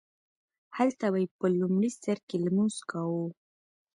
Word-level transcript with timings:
هلته 0.77 1.05
به 1.13 1.17
یې 1.23 1.27
په 1.39 1.45
لومړي 1.59 1.89
سرکې 2.01 2.37
لمونځ 2.45 2.75
کاوو. 2.89 3.25